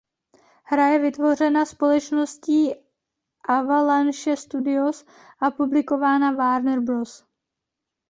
Hra 0.63 0.87
je 0.87 0.99
vytvořena 0.99 1.65
společností 1.65 2.73
Avalanche 3.49 4.37
Studios 4.37 5.05
a 5.41 5.51
publikována 5.51 6.31
Warner 6.31 6.79
Bros. 6.79 7.25